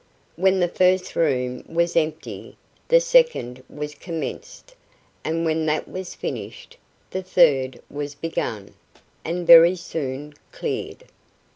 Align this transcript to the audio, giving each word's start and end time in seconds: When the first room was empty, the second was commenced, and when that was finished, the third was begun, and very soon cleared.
When 0.35 0.59
the 0.59 0.67
first 0.67 1.15
room 1.15 1.63
was 1.67 1.95
empty, 1.95 2.57
the 2.87 2.99
second 2.99 3.63
was 3.69 3.93
commenced, 3.93 4.73
and 5.23 5.45
when 5.45 5.67
that 5.67 5.87
was 5.87 6.15
finished, 6.15 6.75
the 7.11 7.21
third 7.21 7.79
was 7.87 8.15
begun, 8.15 8.73
and 9.23 9.45
very 9.45 9.75
soon 9.75 10.33
cleared. 10.51 11.03